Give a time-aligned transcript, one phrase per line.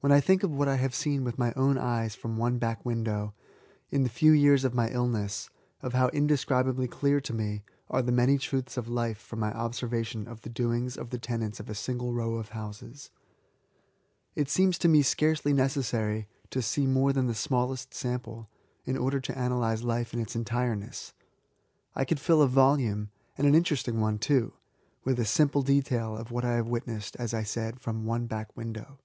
[0.00, 2.84] When I think of what I have seen with my own eyes from one back
[2.84, 3.32] window^
[3.90, 5.48] in the few years of my illness;
[5.80, 10.42] of how indescribably clear to me are many truths of life from my observation of
[10.42, 13.08] the doingd of the tenants of a single row of houses;
[14.36, 18.48] it seems to me scarcely necessary to see more than the smallest sample^
[18.84, 21.14] in order to analyse life in its entireness.
[21.94, 23.08] I could fill a volume—
[23.38, 24.52] and an interest* ing one too—
[25.04, 28.54] with a simple detail of what I have witnessed, as .1 said, from one back
[28.54, 28.98] window.